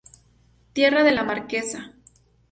[0.73, 1.93] Tierra de la Marquesa.